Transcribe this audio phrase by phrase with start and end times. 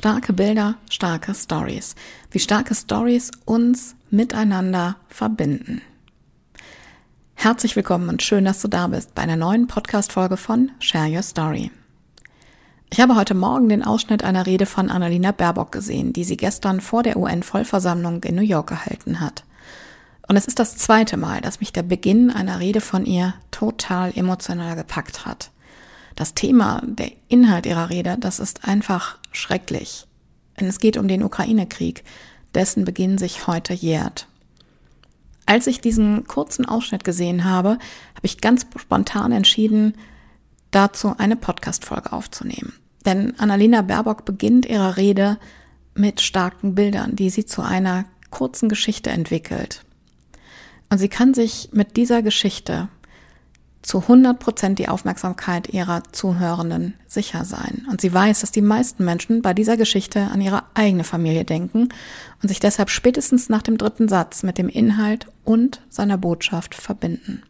[0.00, 1.94] Starke Bilder, starke Stories.
[2.30, 5.82] Wie starke Stories uns miteinander verbinden.
[7.34, 11.20] Herzlich willkommen und schön, dass du da bist bei einer neuen Podcast-Folge von Share Your
[11.20, 11.70] Story.
[12.88, 16.80] Ich habe heute Morgen den Ausschnitt einer Rede von Annalena Baerbock gesehen, die sie gestern
[16.80, 19.44] vor der UN-Vollversammlung in New York gehalten hat.
[20.26, 24.16] Und es ist das zweite Mal, dass mich der Beginn einer Rede von ihr total
[24.16, 25.50] emotional gepackt hat.
[26.16, 30.06] Das Thema, der Inhalt ihrer Rede, das ist einfach schrecklich.
[30.58, 32.04] Denn es geht um den Ukraine-Krieg,
[32.54, 34.26] dessen Beginn sich heute jährt.
[35.46, 39.94] Als ich diesen kurzen Ausschnitt gesehen habe, habe ich ganz spontan entschieden,
[40.70, 42.72] dazu eine Podcast-Folge aufzunehmen.
[43.04, 45.38] Denn Annalena Baerbock beginnt ihre Rede
[45.94, 49.84] mit starken Bildern, die sie zu einer kurzen Geschichte entwickelt.
[50.88, 52.88] Und sie kann sich mit dieser Geschichte
[53.82, 57.86] zu 100 Prozent die Aufmerksamkeit ihrer Zuhörenden sicher sein.
[57.90, 61.88] Und sie weiß, dass die meisten Menschen bei dieser Geschichte an ihre eigene Familie denken
[62.42, 67.42] und sich deshalb spätestens nach dem dritten Satz mit dem Inhalt und seiner Botschaft verbinden.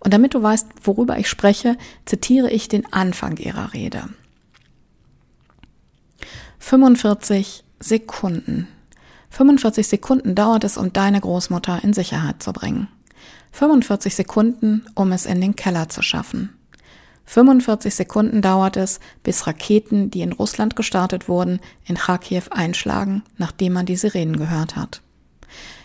[0.00, 4.04] Und damit du weißt, worüber ich spreche, zitiere ich den Anfang ihrer Rede.
[6.58, 8.68] 45 Sekunden.
[9.30, 12.88] 45 Sekunden dauert es, um deine Großmutter in Sicherheit zu bringen.
[13.54, 16.50] 45 Sekunden, um es in den Keller zu schaffen.
[17.26, 23.74] 45 Sekunden dauert es, bis Raketen, die in Russland gestartet wurden, in Kharkiv einschlagen, nachdem
[23.74, 25.02] man die Sirenen gehört hat.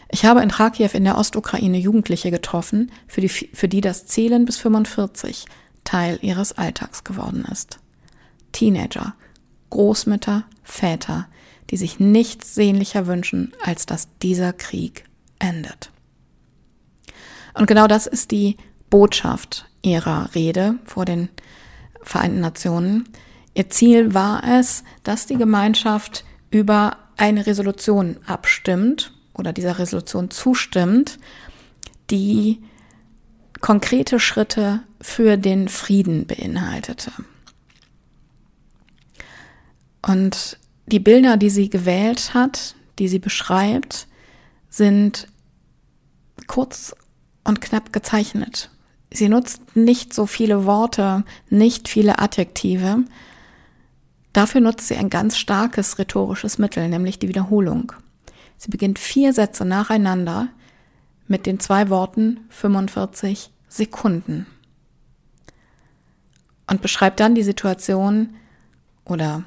[0.10, 4.46] Ich habe in Kharkiv in der Ostukraine Jugendliche getroffen, für die, für die das Zählen
[4.46, 5.46] bis 45
[5.84, 7.78] Teil ihres Alltags geworden ist.
[8.52, 9.14] Teenager,
[9.70, 11.28] Großmütter, Väter,
[11.70, 15.04] die sich nichts sehnlicher wünschen, als dass dieser Krieg
[15.38, 15.92] endet.
[17.54, 18.58] Und genau das ist die
[18.90, 21.30] Botschaft ihrer Rede vor den
[22.02, 23.10] Vereinten Nationen.
[23.54, 31.20] Ihr Ziel war es, dass die Gemeinschaft über eine Resolution abstimmt oder dieser Resolution zustimmt,
[32.10, 32.60] die
[33.60, 37.12] konkrete Schritte für den Frieden beinhaltete.
[40.02, 44.08] Und die Bilder, die sie gewählt hat, die sie beschreibt,
[44.70, 45.28] sind
[46.48, 46.96] kurz
[47.50, 48.70] und knapp gezeichnet.
[49.12, 53.04] Sie nutzt nicht so viele Worte, nicht viele Adjektive.
[54.32, 57.92] Dafür nutzt sie ein ganz starkes rhetorisches Mittel, nämlich die Wiederholung.
[58.58, 60.50] Sie beginnt vier Sätze nacheinander
[61.28, 64.46] mit den zwei Worten 45 Sekunden
[66.68, 68.36] und beschreibt dann die Situation
[69.06, 69.44] oder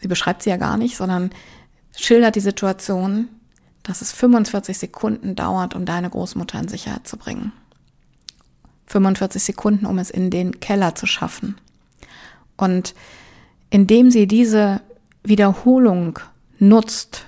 [0.00, 1.30] sie beschreibt sie ja gar nicht, sondern
[1.96, 3.28] schildert die Situation,
[3.84, 7.52] dass es 45 Sekunden dauert, um deine Großmutter in Sicherheit zu bringen.
[8.86, 11.56] 45 Sekunden, um es in den Keller zu schaffen.
[12.56, 12.94] Und
[13.70, 14.80] indem sie diese
[15.22, 16.18] Wiederholung
[16.58, 17.26] nutzt,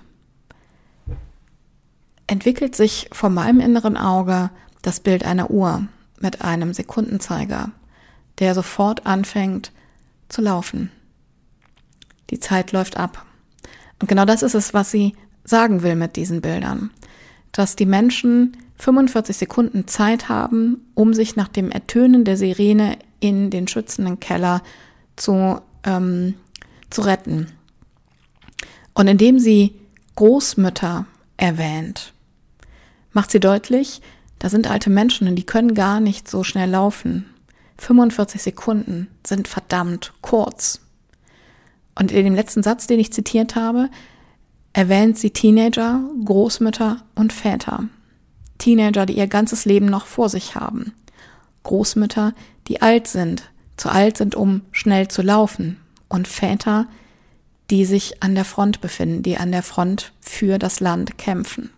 [2.27, 4.51] entwickelt sich vor meinem inneren Auge
[4.83, 5.87] das Bild einer Uhr
[6.21, 7.71] mit einem Sekundenzeiger,
[8.39, 9.73] der sofort anfängt
[10.29, 10.91] zu laufen.
[12.31, 13.25] Die Zeit läuft ab.
[14.01, 15.15] Und genau das ist es, was sie
[15.47, 16.91] sagen will mit diesen Bildern.
[17.53, 23.51] Dass die Menschen 45 Sekunden Zeit haben, um sich nach dem Ertönen der Sirene in
[23.51, 24.63] den schützenden Keller
[25.17, 26.35] zu, ähm,
[26.91, 27.49] zu retten.
[28.93, 29.75] Und indem sie
[30.17, 31.07] Großmütter
[31.37, 32.13] erwähnt,
[33.13, 34.03] macht sie deutlich,
[34.39, 37.27] da sind alte Menschen und die können gar nicht so schnell laufen.
[37.79, 40.81] 45 Sekunden sind verdammt kurz.
[41.95, 43.89] Und in dem letzten Satz, den ich zitiert habe,
[44.77, 47.89] erwähnt sie Teenager, Großmütter und Väter.
[48.59, 50.93] Teenager, die ihr ganzes Leben noch vor sich haben.
[51.63, 52.35] Großmütter,
[52.69, 55.79] die alt sind, zu alt sind, um schnell zu laufen.
[56.09, 56.89] Und Väter,
[57.71, 61.71] die sich an der Front befinden, die an der Front für das Land kämpfen.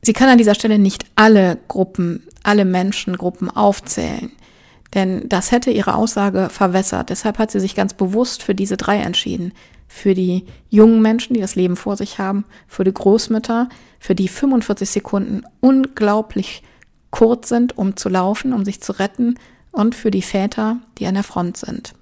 [0.00, 4.30] Sie kann an dieser Stelle nicht alle Gruppen, alle Menschengruppen aufzählen,
[4.94, 7.10] denn das hätte ihre Aussage verwässert.
[7.10, 9.52] Deshalb hat sie sich ganz bewusst für diese drei entschieden.
[9.94, 13.68] Für die jungen Menschen, die das Leben vor sich haben, für die Großmütter,
[14.00, 16.62] für die 45 Sekunden unglaublich
[17.10, 19.34] kurz sind, um zu laufen, um sich zu retten,
[19.70, 21.92] und für die Väter, die an der Front sind.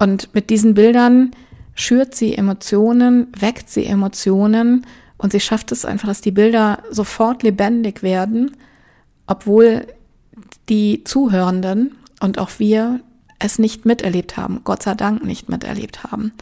[0.00, 1.30] Und mit diesen Bildern
[1.74, 4.84] schürt sie Emotionen, weckt sie Emotionen
[5.16, 8.56] und sie schafft es einfach, dass die Bilder sofort lebendig werden,
[9.28, 9.86] obwohl
[10.68, 13.00] die Zuhörenden und auch wir
[13.44, 16.32] es nicht miterlebt haben, Gott sei Dank nicht miterlebt haben.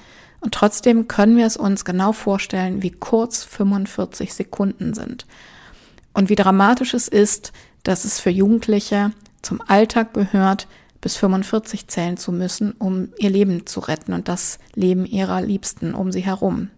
[0.40, 5.26] Und trotzdem können wir es uns genau vorstellen, wie kurz 45 Sekunden sind.
[6.14, 7.52] Und wie dramatisch es ist,
[7.82, 9.12] dass es für Jugendliche
[9.42, 10.66] zum Alltag gehört,
[11.00, 15.94] bis 45 zählen zu müssen, um ihr Leben zu retten und das Leben ihrer Liebsten
[15.94, 16.70] um sie herum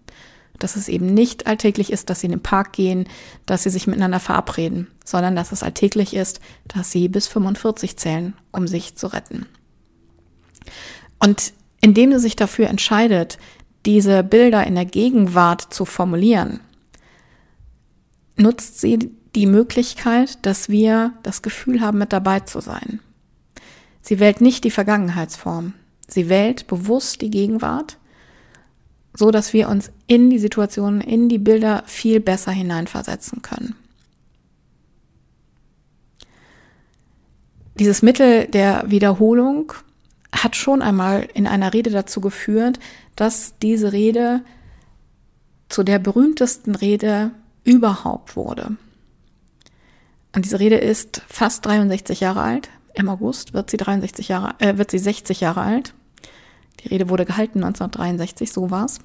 [0.63, 3.09] dass es eben nicht alltäglich ist, dass sie in den Park gehen,
[3.47, 8.35] dass sie sich miteinander verabreden, sondern dass es alltäglich ist, dass sie bis 45 zählen,
[8.53, 9.47] um sich zu retten.
[11.19, 13.39] Und indem sie sich dafür entscheidet,
[13.87, 16.61] diese Bilder in der Gegenwart zu formulieren,
[18.37, 23.01] nutzt sie die Möglichkeit, dass wir das Gefühl haben, mit dabei zu sein.
[24.03, 25.75] Sie wählt nicht die Vergangenheitsform.
[26.07, 27.99] Sie wählt bewusst die Gegenwart
[29.15, 33.75] so dass wir uns in die Situation, in die Bilder viel besser hineinversetzen können.
[37.79, 39.73] Dieses Mittel der Wiederholung
[40.43, 42.79] hat schon einmal in einer Rede dazu geführt,
[43.17, 44.43] dass diese Rede
[45.69, 47.31] zu der berühmtesten Rede
[47.65, 48.77] überhaupt wurde.
[50.35, 52.71] Und diese Rede ist fast 63 Jahre alt.
[52.95, 55.95] Im August wird sie 63 Jahre, äh, wird sie 60 Jahre alt.
[56.81, 58.99] Die Rede wurde gehalten 1963, so war's.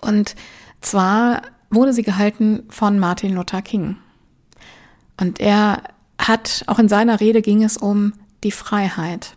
[0.00, 0.34] Und
[0.80, 3.96] zwar wurde sie gehalten von Martin Luther King.
[5.20, 5.82] Und er
[6.18, 8.12] hat, auch in seiner Rede ging es um
[8.44, 9.36] die Freiheit.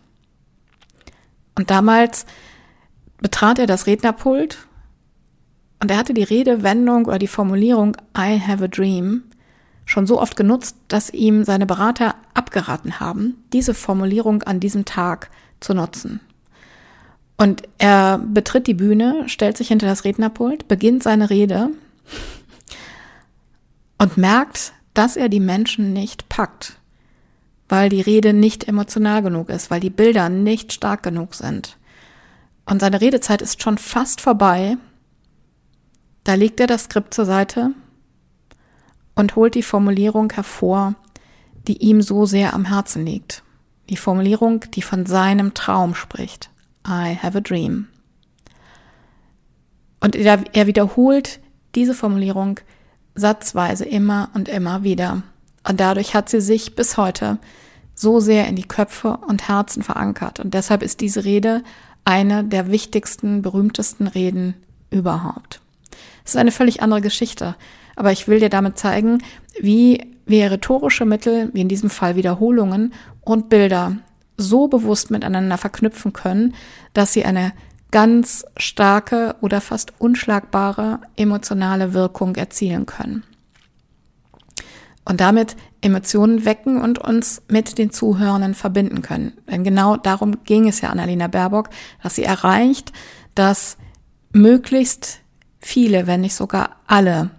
[1.54, 2.26] Und damals
[3.18, 4.66] betrat er das Rednerpult
[5.80, 9.24] und er hatte die Redewendung oder die Formulierung I have a dream
[9.84, 15.30] schon so oft genutzt, dass ihm seine Berater abgeraten haben, diese Formulierung an diesem Tag
[15.60, 16.20] zu nutzen.
[17.36, 21.70] Und er betritt die Bühne, stellt sich hinter das Rednerpult, beginnt seine Rede
[23.98, 26.78] und merkt, dass er die Menschen nicht packt,
[27.72, 31.78] weil die Rede nicht emotional genug ist, weil die Bilder nicht stark genug sind.
[32.66, 34.76] Und seine Redezeit ist schon fast vorbei.
[36.22, 37.70] Da legt er das Skript zur Seite
[39.14, 40.96] und holt die Formulierung hervor,
[41.66, 43.42] die ihm so sehr am Herzen liegt.
[43.88, 46.50] Die Formulierung, die von seinem Traum spricht.
[46.86, 47.88] I have a dream.
[49.98, 51.40] Und er wiederholt
[51.74, 52.60] diese Formulierung
[53.14, 55.22] satzweise immer und immer wieder.
[55.66, 57.38] Und dadurch hat sie sich bis heute
[57.94, 60.40] so sehr in die Köpfe und Herzen verankert.
[60.40, 61.62] Und deshalb ist diese Rede
[62.04, 64.54] eine der wichtigsten, berühmtesten Reden
[64.90, 65.60] überhaupt.
[66.24, 67.56] Es ist eine völlig andere Geschichte.
[67.96, 69.22] Aber ich will dir damit zeigen,
[69.60, 73.96] wie wir rhetorische Mittel, wie in diesem Fall Wiederholungen und Bilder
[74.36, 76.54] so bewusst miteinander verknüpfen können,
[76.94, 77.52] dass sie eine
[77.90, 83.24] ganz starke oder fast unschlagbare emotionale Wirkung erzielen können.
[85.04, 89.32] Und damit Emotionen wecken und uns mit den Zuhörenden verbinden können.
[89.50, 91.70] Denn genau darum ging es ja Annalena Baerbock,
[92.02, 92.92] dass sie erreicht,
[93.34, 93.76] dass
[94.32, 95.20] möglichst
[95.58, 97.30] viele, wenn nicht sogar alle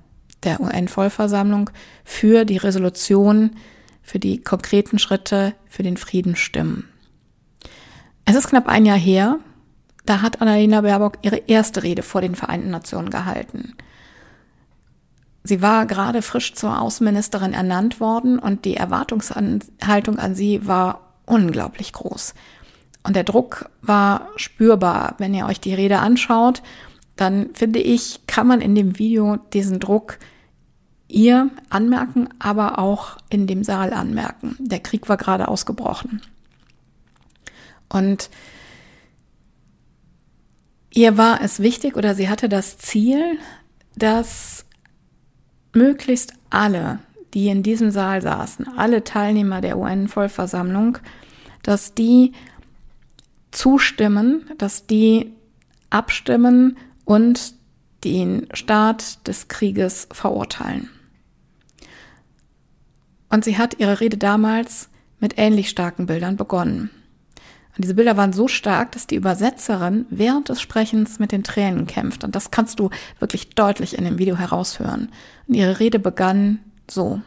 [0.43, 1.69] der UN-Vollversammlung
[2.03, 3.51] für die Resolution,
[4.01, 6.89] für die konkreten Schritte, für den Frieden stimmen.
[8.25, 9.39] Es ist knapp ein Jahr her,
[10.05, 13.75] da hat Annalena Baerbock ihre erste Rede vor den Vereinten Nationen gehalten.
[15.53, 21.93] Sie war gerade frisch zur Außenministerin ernannt worden und die Erwartungshaltung an sie war unglaublich
[21.93, 22.33] groß.
[23.03, 25.13] Und der Druck war spürbar.
[25.19, 26.63] Wenn ihr euch die Rede anschaut,
[27.15, 30.17] dann finde ich, kann man in dem Video diesen Druck
[31.07, 34.57] ihr anmerken, aber auch in dem Saal anmerken.
[34.59, 36.23] Der Krieg war gerade ausgebrochen.
[37.89, 38.31] Und
[40.89, 43.37] ihr war es wichtig oder sie hatte das Ziel,
[43.95, 44.65] dass
[45.73, 46.99] möglichst alle,
[47.33, 50.99] die in diesem Saal saßen, alle Teilnehmer der UN-Vollversammlung,
[51.63, 52.33] dass die
[53.51, 55.33] zustimmen, dass die
[55.89, 57.53] abstimmen und
[58.03, 60.89] den Start des Krieges verurteilen.
[63.29, 64.89] Und sie hat ihre Rede damals
[65.19, 66.89] mit ähnlich starken Bildern begonnen.
[67.75, 71.87] Und diese Bilder waren so stark, dass die Übersetzerin während des Sprechens mit den Tränen
[71.87, 72.23] kämpft.
[72.23, 75.09] Und das kannst du wirklich deutlich in dem Video heraushören.
[75.47, 77.21] Und ihre Rede begann so.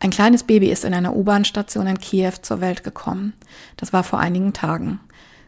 [0.00, 3.32] Ein kleines Baby ist in einer U-Bahn-Station in Kiew zur Welt gekommen.
[3.76, 5.00] Das war vor einigen Tagen.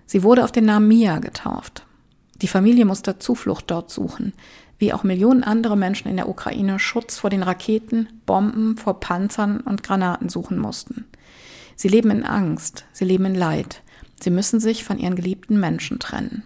[0.07, 1.85] Sie wurde auf den Namen Mia getauft.
[2.41, 4.33] Die Familie musste Zuflucht dort suchen,
[4.79, 9.61] wie auch Millionen andere Menschen in der Ukraine Schutz vor den Raketen, Bomben, vor Panzern
[9.61, 11.05] und Granaten suchen mussten.
[11.77, 13.83] Sie leben in Angst, sie leben in Leid,
[14.21, 16.45] sie müssen sich von ihren geliebten Menschen trennen.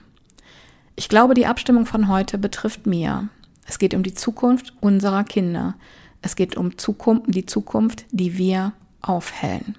[0.96, 3.28] Ich glaube, die Abstimmung von heute betrifft Mia.
[3.66, 5.74] Es geht um die Zukunft unserer Kinder.
[6.22, 9.76] Es geht um Zukunft, die Zukunft, die wir aufhellen.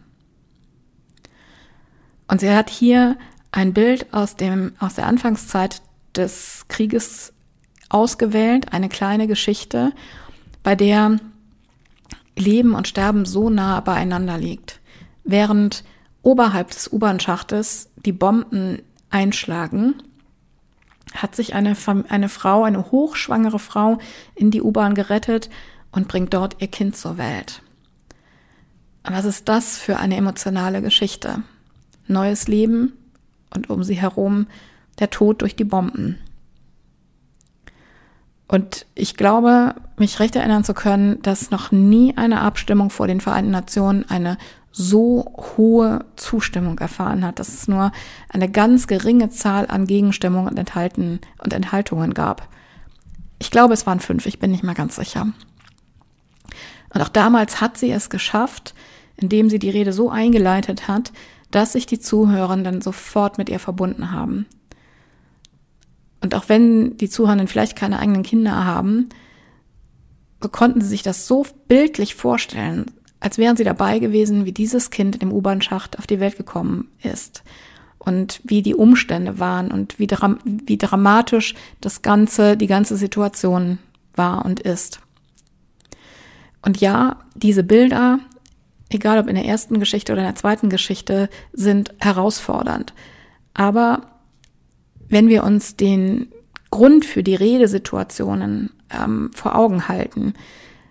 [2.28, 3.18] Und sie hat hier
[3.52, 5.82] ein Bild aus, dem, aus der Anfangszeit
[6.16, 7.34] des Krieges
[7.90, 9.92] ausgewählt, eine kleine Geschichte,
[10.64, 11.20] bei der
[12.36, 14.80] Leben und Sterben so nah beieinander liegt.
[15.32, 15.84] Während
[16.24, 18.82] oberhalb des U-Bahn-Schachtes die Bomben
[19.12, 20.02] einschlagen,
[21.14, 21.76] hat sich eine,
[22.10, 24.00] eine Frau, eine hochschwangere Frau
[24.34, 25.52] in die U-Bahn gerettet
[25.92, 27.62] und bringt dort ihr Kind zur Welt.
[29.04, 31.44] Was ist das für eine emotionale Geschichte?
[32.08, 32.94] Neues Leben
[33.54, 34.48] und um sie herum
[34.98, 36.18] der Tod durch die Bomben.
[38.48, 43.22] Und ich glaube, mich recht erinnern zu können, dass noch nie eine Abstimmung vor den
[43.22, 44.40] Vereinten Nationen eine
[44.72, 47.92] so hohe Zustimmung erfahren hat, dass es nur
[48.30, 52.48] eine ganz geringe Zahl an Gegenstimmungen und, Enthalten und Enthaltungen gab.
[53.40, 55.28] Ich glaube, es waren fünf, ich bin nicht mal ganz sicher.
[56.94, 58.74] Und auch damals hat sie es geschafft,
[59.16, 61.12] indem sie die Rede so eingeleitet hat,
[61.52, 64.46] dass sich die Zuhörenden sofort mit ihr verbunden haben.
[66.22, 69.10] Und auch wenn die Zuhörenden vielleicht keine eigenen Kinder haben,
[70.42, 72.86] so konnten sie sich das so bildlich vorstellen,
[73.20, 76.90] als wären sie dabei gewesen, wie dieses Kind in dem U-Bahn-Schacht auf die Welt gekommen
[77.04, 77.44] ist
[77.98, 83.78] und wie die Umstände waren und wie, dram wie dramatisch das ganze, die ganze Situation
[84.16, 85.02] war und ist.
[86.62, 88.20] Und ja, diese Bilder,
[88.90, 92.94] egal ob in der ersten Geschichte oder in der zweiten Geschichte, sind herausfordernd.
[93.54, 94.02] Aber
[95.10, 96.30] wenn wir uns den
[96.72, 100.34] Grund für die Redesituationen ähm, vor Augen halten,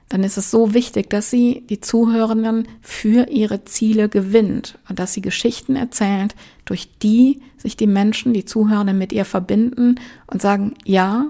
[0.09, 5.13] dann ist es so wichtig, dass sie die Zuhörenden für ihre Ziele gewinnt und dass
[5.13, 6.35] sie Geschichten erzählt,
[6.65, 9.97] durch die sich die Menschen, die Zuhörenden mit ihr verbinden
[10.27, 11.27] und sagen, ja,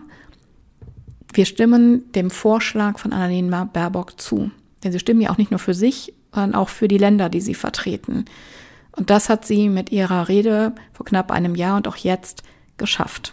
[1.33, 4.51] wir stimmen dem Vorschlag von Annalena Baerbock zu.
[4.85, 7.41] Denn sie stimmen ja auch nicht nur für sich, sondern auch für die Länder, die
[7.41, 8.27] sie vertreten.
[8.93, 12.43] Und das hat sie mit ihrer Rede vor knapp einem Jahr und auch jetzt
[12.77, 13.33] geschafft.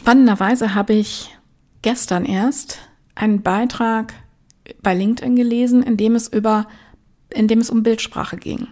[0.00, 1.36] Spannenderweise habe ich
[1.82, 2.78] gestern erst
[3.14, 4.14] einen Beitrag
[4.80, 6.66] bei LinkedIn gelesen, in dem es über,
[7.28, 8.66] in dem es um Bildsprache ging.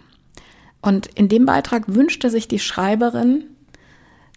[0.80, 3.44] Und in dem Beitrag wünschte sich die Schreiberin,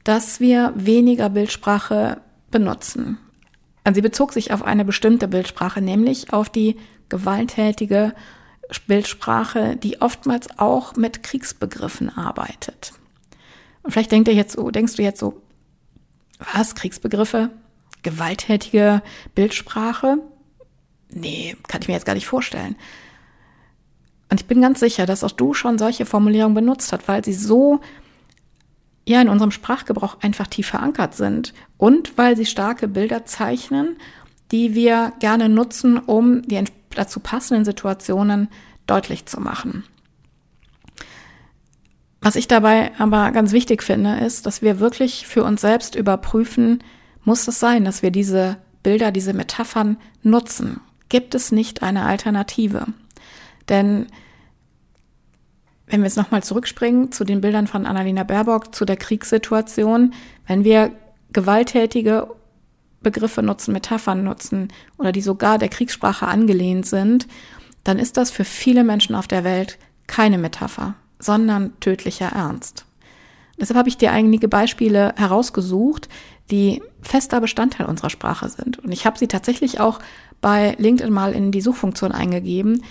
[0.04, 2.20] dass wir weniger Bildsprache
[2.52, 3.18] benutzen.
[3.88, 6.76] Und sie bezog sich auf eine bestimmte Bildsprache, nämlich auf die
[7.08, 8.14] gewalttätige
[8.88, 12.92] Bildsprache, die oftmals auch mit Kriegsbegriffen arbeitet.
[13.82, 15.42] Und vielleicht denkt ihr jetzt so, denkst du jetzt so,
[16.54, 16.76] was?
[16.76, 17.50] Kriegsbegriffe?
[18.04, 19.02] Gewalttätige
[19.36, 20.18] Bildsprache?
[21.10, 22.76] Nee, kann ich mir jetzt gar nicht vorstellen.
[24.30, 27.34] Und ich bin ganz sicher, dass auch du schon solche Formulierungen benutzt hast, weil sie
[27.34, 27.82] so
[29.06, 33.98] ja in unserem Sprachgebrauch einfach tief verankert sind und weil sie starke Bilder zeichnen,
[34.52, 38.48] die wir gerne nutzen, um die dazu passenden Situationen
[38.88, 39.84] deutlich zu machen.
[42.22, 46.84] Was ich dabei aber ganz wichtig finde, ist, dass wir wirklich für uns selbst überprüfen,
[47.24, 50.80] muss es sein, dass wir diese Bilder, diese Metaphern nutzen?
[51.10, 52.86] Gibt es nicht eine Alternative?
[53.70, 54.08] Denn
[55.88, 60.14] wenn wir jetzt nochmal zurückspringen zu den Bildern von Annalena Baerbock, zu der Kriegssituation,
[60.48, 60.92] wenn wir
[61.34, 62.28] gewalttätige
[63.02, 67.28] Begriffe nutzen, Metaphern nutzen oder die sogar der Kriegssprache angelehnt sind,
[67.84, 72.86] dann ist das für viele Menschen auf der Welt keine Metapher, sondern tödlicher Ernst.
[73.60, 76.10] Deshalb habe ich dir einige Beispiele herausgesucht,
[76.50, 78.80] die fester Bestandteil unserer Sprache sind.
[78.80, 80.00] Und ich habe sie tatsächlich auch
[80.42, 82.84] bei LinkedIn mal in die Suchfunktion eingegeben.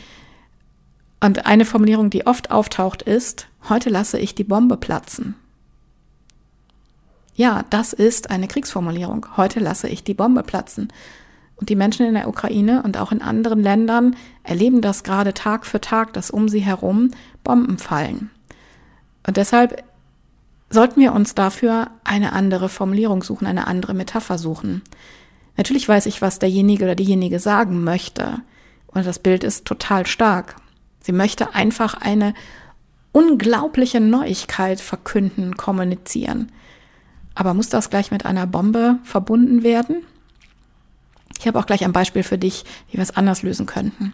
[1.20, 5.34] Und eine Formulierung, die oft auftaucht, ist, heute lasse ich die Bombe platzen.
[7.34, 9.26] Ja, das ist eine Kriegsformulierung.
[9.36, 10.88] Heute lasse ich die Bombe platzen.
[11.56, 15.66] Und die Menschen in der Ukraine und auch in anderen Ländern erleben das gerade Tag
[15.66, 17.10] für Tag, dass um sie herum
[17.44, 18.30] Bomben fallen.
[19.26, 19.84] Und deshalb
[20.70, 24.82] sollten wir uns dafür eine andere Formulierung suchen, eine andere Metapher suchen.
[25.56, 28.40] Natürlich weiß ich, was derjenige oder diejenige sagen möchte.
[28.86, 30.56] und das Bild ist total stark.
[31.00, 32.34] Sie möchte einfach eine
[33.12, 36.50] unglaubliche Neuigkeit verkünden, kommunizieren.
[37.34, 40.04] Aber muss das gleich mit einer Bombe verbunden werden?
[41.38, 44.12] Ich habe auch gleich ein Beispiel für dich, wie wir es anders lösen könnten.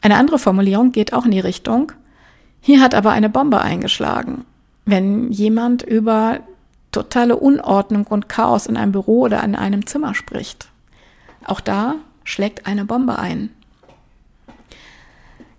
[0.00, 1.92] Eine andere Formulierung geht auch in die Richtung,
[2.60, 4.44] hier hat aber eine Bombe eingeschlagen.
[4.84, 6.40] Wenn jemand über
[6.92, 10.68] totale Unordnung und Chaos in einem Büro oder in einem Zimmer spricht.
[11.44, 13.50] Auch da schlägt eine Bombe ein.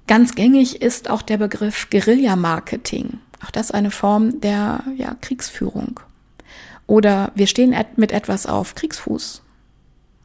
[0.07, 3.19] Ganz gängig ist auch der Begriff Guerilla-Marketing.
[3.45, 5.99] Auch das eine Form der ja, Kriegsführung.
[6.87, 9.43] Oder wir stehen mit etwas auf Kriegsfuß,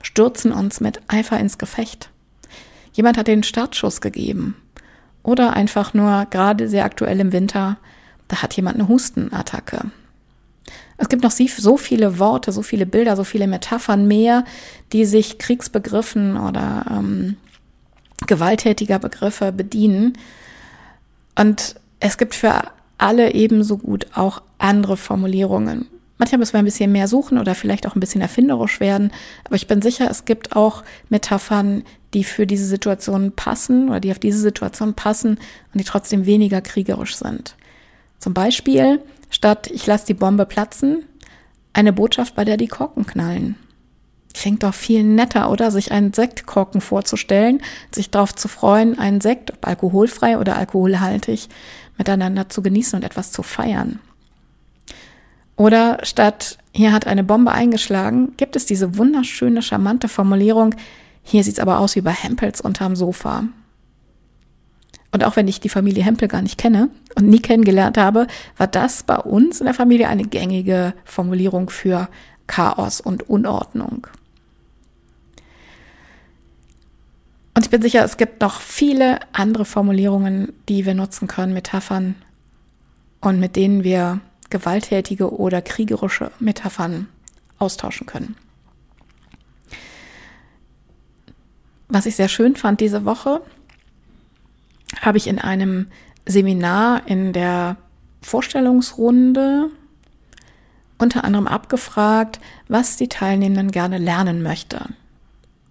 [0.00, 2.09] stürzen uns mit Eifer ins Gefecht.
[2.95, 4.57] Jemand hat den Startschuss gegeben.
[5.25, 7.78] Oder einfach nur gerade sehr aktuell im Winter,
[8.28, 9.90] da hat jemand eine Hustenattacke.
[10.97, 14.45] Es gibt noch so viele Worte, so viele Bilder, so viele Metaphern mehr,
[14.93, 17.37] die sich Kriegsbegriffen oder ähm,
[18.26, 20.16] gewalttätiger Begriffe bedienen.
[21.37, 22.62] Und es gibt für
[22.99, 25.88] alle ebenso gut auch andere Formulierungen.
[26.19, 29.11] Manchmal müssen wir ein bisschen mehr suchen oder vielleicht auch ein bisschen erfinderisch werden.
[29.45, 31.83] Aber ich bin sicher, es gibt auch Metaphern,
[32.14, 35.38] die für diese Situation passen oder die auf diese Situation passen
[35.73, 37.56] und die trotzdem weniger kriegerisch sind.
[38.18, 41.04] Zum Beispiel statt ich lasse die Bombe platzen,
[41.73, 43.56] eine Botschaft, bei der die Korken knallen.
[44.33, 45.71] Klingt doch viel netter, oder?
[45.71, 47.61] Sich einen Sektkorken vorzustellen,
[47.92, 51.49] sich darauf zu freuen, einen Sekt, ob alkoholfrei oder alkoholhaltig,
[51.99, 54.00] miteinander zu genießen und etwas zu feiern.
[55.56, 60.75] Oder statt hier hat eine Bombe eingeschlagen, gibt es diese wunderschöne, charmante Formulierung,
[61.25, 63.45] hier sieht's aber aus wie bei Hempels unterm Sofa.
[65.11, 68.26] Und auch wenn ich die Familie Hempel gar nicht kenne und nie kennengelernt habe,
[68.57, 72.09] war das bei uns in der Familie eine gängige Formulierung für
[72.47, 74.07] Chaos und Unordnung.
[77.57, 82.16] Und ich bin sicher, es gibt noch viele andere Formulierungen, die wir nutzen können, Metaphern
[83.20, 84.20] und mit denen wir
[84.51, 87.09] gewalttätige oder kriegerische Metaphern
[87.59, 88.37] austauschen können.
[91.88, 93.42] Was ich sehr schön fand diese Woche,
[95.01, 95.88] habe ich in einem
[96.27, 97.77] Seminar in der
[98.23, 99.70] Vorstellungsrunde
[100.99, 104.87] unter anderem abgefragt, was die Teilnehmenden gerne lernen möchte.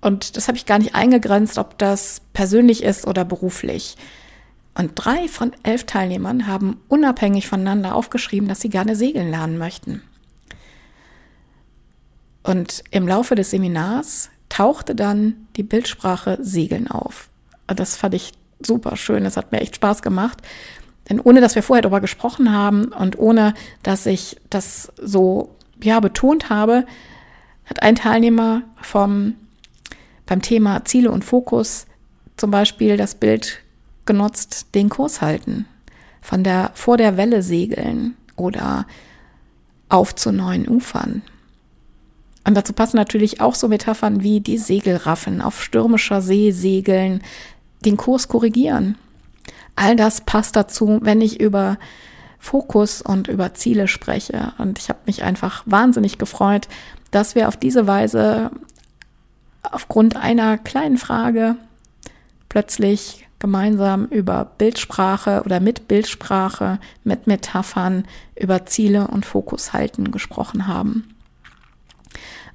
[0.02, 3.95] Und das habe ich gar nicht eingegrenzt, ob das persönlich ist oder beruflich.
[4.76, 10.02] Und drei von elf Teilnehmern haben unabhängig voneinander aufgeschrieben, dass sie gerne segeln lernen möchten.
[12.43, 17.28] Und im Laufe des Seminars tauchte dann die Bildsprache Segeln auf.
[17.68, 19.26] Und das fand ich super schön.
[19.26, 20.44] Es hat mir echt Spaß gemacht.
[21.10, 26.00] Denn ohne dass wir vorher darüber gesprochen haben und ohne dass ich das so ja
[26.00, 26.86] betont habe,
[27.66, 29.34] hat ein Teilnehmer vom
[30.28, 31.88] beim Thema Ziele und Fokus
[32.38, 33.60] zum Beispiel das Bild
[34.06, 35.66] genutzt, den Kurs halten,
[36.22, 38.86] von der vor der Welle segeln oder
[39.89, 41.24] auf zu neuen Ufern.
[42.45, 47.21] Und dazu passen natürlich auch so Metaphern wie die Segelraffen, auf stürmischer See segeln,
[47.86, 48.97] den Kurs korrigieren.
[49.75, 51.77] All das passt dazu, wenn ich über
[52.39, 54.53] Fokus und über Ziele spreche.
[54.58, 56.67] Und ich habe mich einfach wahnsinnig gefreut,
[57.12, 58.51] dass wir auf diese Weise
[59.63, 61.56] aufgrund einer kleinen Frage
[62.49, 70.67] plötzlich gemeinsam über Bildsprache oder mit Bildsprache, mit Metaphern über Ziele und Fokus halten gesprochen
[70.67, 71.12] haben.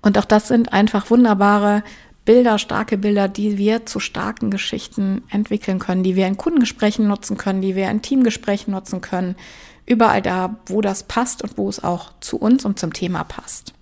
[0.09, 1.85] Und auch das sind einfach wunderbare
[2.25, 7.37] Bilder, starke Bilder, die wir zu starken Geschichten entwickeln können, die wir in Kundengesprächen nutzen
[7.37, 9.37] können, die wir in Teamgesprächen nutzen können.
[9.85, 13.75] Überall da, wo das passt und wo es auch zu uns und zum Thema passt.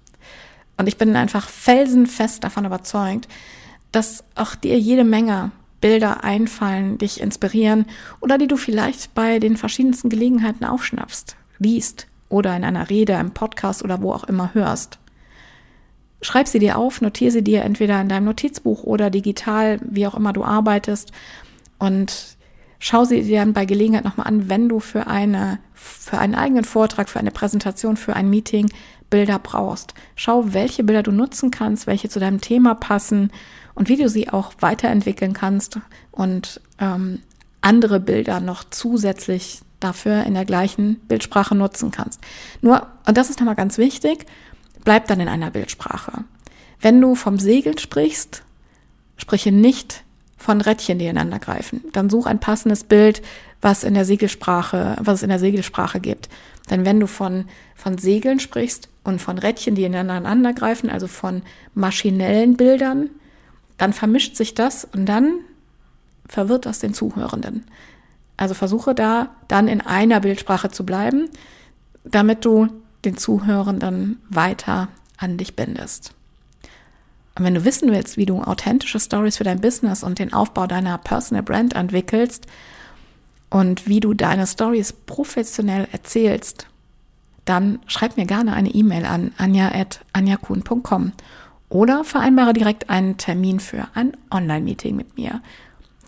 [0.77, 3.29] Und ich bin einfach felsenfest davon überzeugt,
[3.93, 7.87] dass auch dir jede Menge Bilder einfallen, dich inspirieren
[8.19, 13.31] oder die du vielleicht bei den verschiedensten Gelegenheiten aufschnappst, liest oder in einer Rede, einem
[13.31, 14.99] Podcast oder wo auch immer hörst.
[16.23, 20.15] Schreib sie dir auf, notiere sie dir entweder in deinem Notizbuch oder digital, wie auch
[20.15, 21.13] immer du arbeitest
[21.79, 22.37] und
[22.79, 26.65] schau sie dir dann bei Gelegenheit nochmal an, wenn du für eine, für einen eigenen
[26.65, 28.71] Vortrag, für eine Präsentation, für ein Meeting
[29.11, 29.95] Bilder brauchst.
[30.17, 33.31] Schau, welche Bilder du nutzen kannst, welche zu deinem Thema passen
[33.75, 35.79] und wie du sie auch weiterentwickeln kannst
[36.11, 37.21] und ähm,
[37.61, 42.21] andere Bilder noch zusätzlich dafür in der gleichen Bildsprache nutzen kannst.
[42.63, 44.27] Nur, und das ist nochmal ganz wichtig,
[44.87, 46.25] bleib dann in einer Bildsprache.
[46.81, 48.45] Wenn du vom Segeln sprichst,
[49.17, 50.05] spreche nicht
[50.37, 51.83] von Rädchen, die ineinander greifen.
[51.93, 53.21] Dann such ein passendes Bild,
[53.61, 56.29] was in der Segelsprache, was es in der Segelsprache gibt.
[56.71, 61.43] Denn wenn du von, von Segeln sprichst und von Rädchen, die ineinander greifen, also von
[61.75, 63.11] maschinellen Bildern,
[63.79, 65.41] dann vermischt sich das und dann
[66.29, 67.65] verwirrt das den Zuhörenden.
[68.37, 71.29] Also versuche da dann in einer Bildsprache zu bleiben,
[72.05, 72.69] damit du
[73.07, 76.13] den Zuhörenden weiter an dich bindest.
[77.37, 80.67] Und wenn du wissen willst, wie du authentische Stories für dein Business und den Aufbau
[80.67, 82.47] deiner Personal Brand entwickelst
[83.51, 86.67] und wie du deine Stories professionell erzählst,
[87.45, 91.13] dann schreib mir gerne eine E-Mail an anja.anjakun.com
[91.69, 95.43] oder vereinbare direkt einen Termin für ein Online-Meeting mit mir.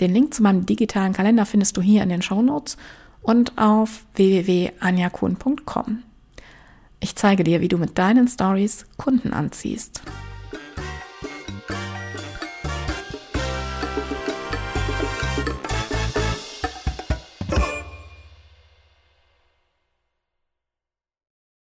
[0.00, 2.76] Den Link zu meinem digitalen Kalender findest du hier in den Show Notes
[3.22, 6.04] und auf www.anjakun.com.
[7.00, 10.02] Ich zeige dir, wie du mit deinen Stories Kunden anziehst.